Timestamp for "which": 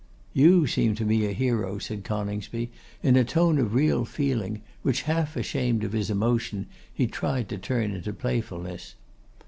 4.81-5.03